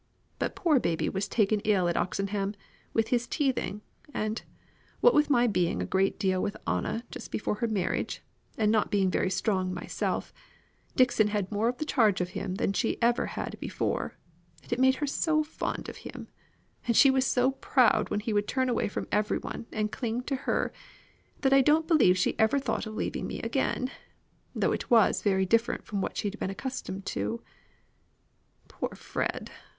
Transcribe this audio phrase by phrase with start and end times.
[0.39, 2.55] But poor baby was taken ill at Oxenham,
[2.91, 3.83] with his teething;
[4.15, 4.41] and,
[4.99, 8.23] what with my being a great deal with Anna just before her marriage,
[8.57, 10.33] and not being very strong myself,
[10.95, 14.17] Dixon had more of the charge of him than she ever had before;
[14.63, 16.29] and it made her so fond of him,
[16.87, 20.23] and she was so proud when he would turn away from every one and cling
[20.23, 20.73] to her,
[21.41, 23.91] that I don't believe she ever thought of leaving me again;
[24.55, 27.43] though it was very different from what she'd been accustomed to.
[28.67, 29.51] Poor Fred!